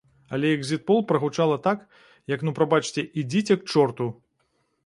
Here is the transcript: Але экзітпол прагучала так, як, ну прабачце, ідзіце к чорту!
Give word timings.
Але 0.35 0.47
экзітпол 0.59 1.03
прагучала 1.11 1.59
так, 1.67 1.85
як, 2.35 2.47
ну 2.47 2.57
прабачце, 2.61 3.07
ідзіце 3.25 3.59
к 3.61 3.75
чорту! 3.75 4.13